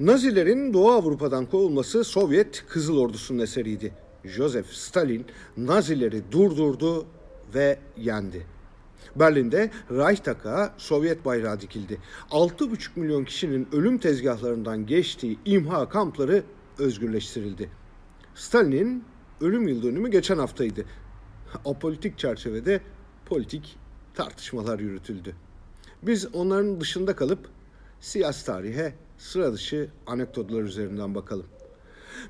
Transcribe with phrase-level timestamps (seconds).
[0.00, 3.92] Nazilerin Doğu Avrupa'dan kovulması Sovyet Kızıl Ordusu'nun eseriydi.
[4.24, 5.26] Joseph Stalin
[5.56, 7.06] Nazileri durdurdu
[7.54, 8.46] ve yendi.
[9.16, 11.98] Berlin'de Reichstag'a Sovyet bayrağı dikildi.
[12.30, 16.42] 6,5 milyon kişinin ölüm tezgahlarından geçtiği imha kampları
[16.78, 17.70] özgürleştirildi.
[18.34, 19.04] Stalin'in
[19.40, 20.84] ölüm yıl dönümü geçen haftaydı.
[21.64, 22.80] Apolitik çerçevede
[23.26, 23.78] politik
[24.14, 25.34] tartışmalar yürütüldü.
[26.02, 27.48] Biz onların dışında kalıp
[28.00, 31.46] siyasi tarihe sıra dışı anekdotlar üzerinden bakalım.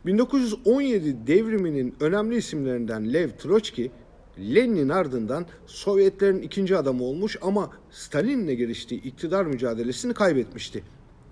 [0.07, 3.91] 1917 devriminin önemli isimlerinden Lev Troçki,
[4.39, 10.85] Lenin'in ardından Sovyetlerin ikinci adamı olmuş ama Stalin'le geliştiği iktidar mücadelesini kaybetmişti.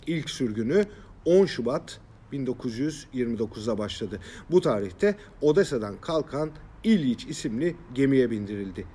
[0.07, 0.85] İlk sürgünü
[1.25, 2.01] 10 Şubat
[2.33, 4.21] 1929'da başladı.
[4.51, 6.51] Bu tarihte Odessa'dan kalkan
[6.85, 8.87] İlyich isimli gemiye bindirildi.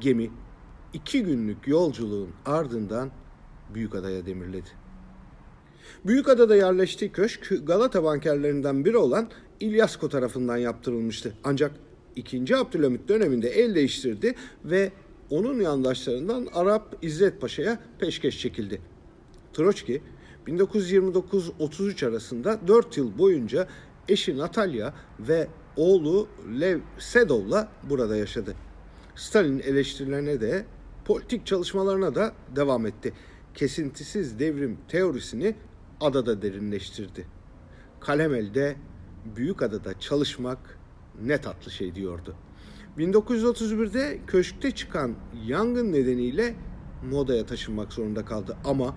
[0.00, 0.30] Gemi
[0.92, 3.10] iki günlük yolculuğun ardından
[3.74, 4.70] Büyükada'ya demirledi.
[6.06, 9.30] Büyükada'da yerleştiği köşk Galata bankerlerinden biri olan
[9.60, 11.32] İlyasko tarafından yaptırılmıştı.
[11.44, 11.72] Ancak
[12.16, 12.56] 2.
[12.56, 14.92] Abdülhamit döneminde el değiştirdi ve
[15.30, 18.80] onun yandaşlarından Arap İzzet Paşa'ya peşkeş çekildi.
[19.52, 20.02] Troçki
[20.46, 23.68] 1929-33 arasında 4 yıl boyunca
[24.08, 26.28] eşi Natalya ve oğlu
[26.60, 28.54] Lev Sedov'la burada yaşadı.
[29.16, 30.64] Stalin eleştirilerine de
[31.04, 33.12] politik çalışmalarına da devam etti.
[33.54, 35.54] Kesintisiz devrim teorisini
[36.00, 37.26] adada derinleştirdi.
[38.00, 38.76] Kalemelde
[39.36, 40.78] büyük adada çalışmak
[41.22, 42.34] ne tatlı şey diyordu.
[42.98, 45.14] 1931'de köşkte çıkan
[45.46, 46.54] yangın nedeniyle
[47.10, 48.94] Moda'ya taşınmak zorunda kaldı ama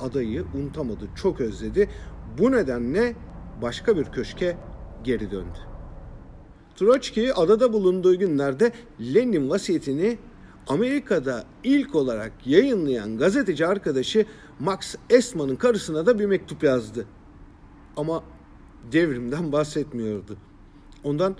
[0.00, 1.90] adayı unutamadı, çok özledi.
[2.38, 3.16] Bu nedenle
[3.62, 4.56] başka bir köşke
[5.04, 5.58] geri döndü.
[6.76, 10.18] Troçki adada bulunduğu günlerde Lenin vasiyetini
[10.68, 14.26] Amerika'da ilk olarak yayınlayan gazeteci arkadaşı
[14.60, 17.06] Max Estman'ın karısına da bir mektup yazdı.
[17.96, 18.24] Ama
[18.92, 20.36] devrimden bahsetmiyordu.
[21.04, 21.36] Ondan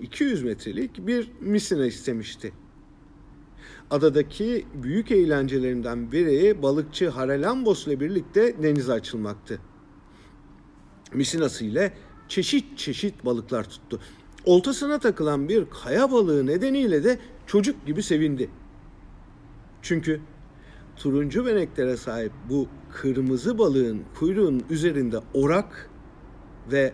[0.00, 2.52] 200 metrelik bir misina istemişti.
[3.90, 9.60] Adadaki büyük eğlencelerinden biri balıkçı Haralambos ile birlikte denize açılmaktı.
[11.14, 11.92] Misinası ile
[12.28, 14.00] çeşit çeşit balıklar tuttu.
[14.44, 18.50] Oltasına takılan bir kaya balığı nedeniyle de çocuk gibi sevindi.
[19.82, 20.20] Çünkü
[21.02, 25.90] turuncu beneklere sahip bu kırmızı balığın kuyruğunun üzerinde orak
[26.72, 26.92] ve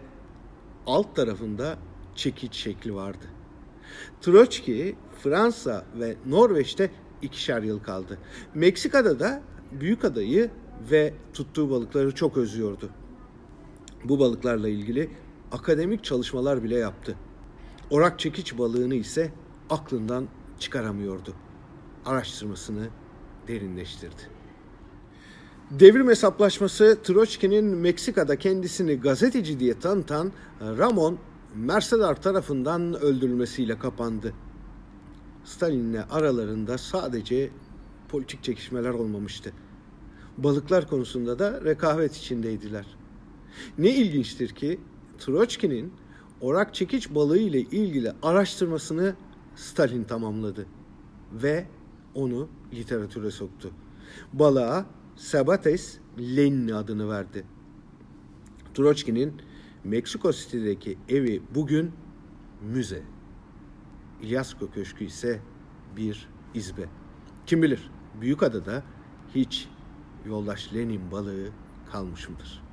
[0.86, 1.78] alt tarafında
[2.14, 3.24] çekiç şekli vardı.
[4.20, 6.90] Troçki Fransa ve Norveç'te
[7.22, 8.18] ikişer yıl kaldı.
[8.54, 9.42] Meksika'da da
[9.72, 10.50] büyük adayı
[10.90, 12.90] ve tuttuğu balıkları çok özlüyordu.
[14.04, 15.10] Bu balıklarla ilgili
[15.52, 17.16] akademik çalışmalar bile yaptı.
[17.90, 19.32] Orak çekiç balığını ise
[19.70, 21.34] aklından çıkaramıyordu.
[22.04, 22.88] Araştırmasını
[23.48, 24.38] derinleştirdi.
[25.70, 31.18] Devrim hesaplaşması Troçki'nin Meksika'da kendisini gazeteci diye tanıtan Ramon
[31.54, 34.32] Mercedar tarafından öldürülmesiyle kapandı.
[35.44, 37.50] Stalin'le aralarında sadece
[38.08, 39.52] politik çekişmeler olmamıştı.
[40.38, 42.86] Balıklar konusunda da rekabet içindeydiler.
[43.78, 44.80] Ne ilginçtir ki
[45.18, 45.92] Troçki'nin
[46.40, 49.14] orak çekiç balığı ile ilgili araştırmasını
[49.56, 50.66] Stalin tamamladı
[51.32, 51.66] ve
[52.18, 53.70] onu literatüre soktu.
[54.32, 54.86] Balığa
[55.16, 57.44] Sabates Lenni adını verdi.
[58.74, 59.42] Troçki'nin
[59.84, 61.92] Meksiko City'deki evi bugün
[62.62, 63.02] müze.
[64.22, 65.40] İlyasko Köşkü ise
[65.96, 66.88] bir izbe.
[67.46, 67.90] Kim bilir
[68.20, 68.82] Büyükada'da
[69.34, 69.68] hiç
[70.26, 71.48] yoldaş Lenin balığı
[71.92, 72.67] kalmış mıdır?